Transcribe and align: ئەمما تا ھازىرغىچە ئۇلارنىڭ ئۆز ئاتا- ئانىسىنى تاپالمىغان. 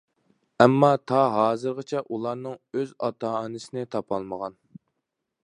ئەمما 0.63 0.87
تا 1.11 1.19
ھازىرغىچە 1.35 2.01
ئۇلارنىڭ 2.17 2.57
ئۆز 2.79 2.97
ئاتا- 3.09 3.35
ئانىسىنى 3.43 3.87
تاپالمىغان. 3.97 4.59